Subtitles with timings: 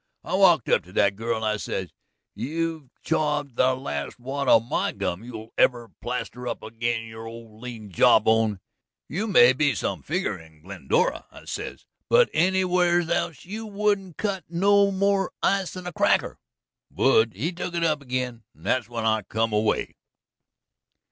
[0.23, 1.91] "I walked up to that girl, and I said:
[2.33, 7.61] 'You've chawed the last wad of my gum you'll ever plaster up ag'in' your old
[7.61, 8.61] lean jawbone.
[9.07, 14.43] You may be some figger in Glendora,' I says, 'but anywheres else you wouldn't cut
[14.49, 16.39] no more ice than a cracker.'
[16.89, 18.41] Wood he took it up ag'in.
[18.55, 19.97] That's when I come away."